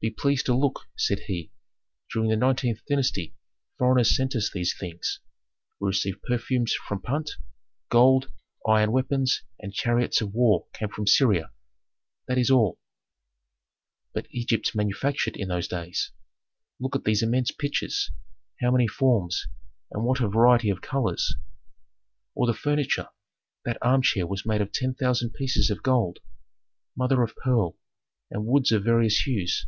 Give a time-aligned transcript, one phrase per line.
[0.00, 1.50] "Be pleased to look," said he.
[2.12, 3.34] "During the nineteenth dynasty
[3.78, 5.18] foreigners sent us these things:
[5.80, 7.32] we received perfumes from Punt;
[7.88, 8.30] gold,
[8.64, 11.50] iron weapons, and chariots of war came from Syria.
[12.28, 12.78] That is all.
[14.12, 16.12] "But Egypt manufactured in those days.
[16.78, 18.12] Look at these immense pitchers,
[18.60, 19.48] how many forms,
[19.90, 21.34] and what a variety of colors.
[22.36, 23.08] "Or the furniture:
[23.64, 26.20] that armchair was made of ten thousand pieces of gold,
[26.96, 27.76] mother of pearl,
[28.30, 29.66] and woods of various hues.